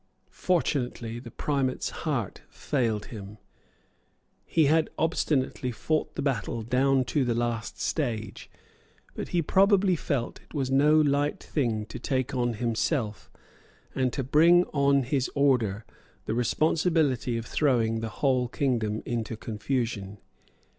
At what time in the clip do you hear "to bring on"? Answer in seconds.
14.13-15.03